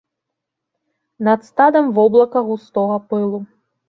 [1.27, 3.39] Над стадам воблака густога пылу.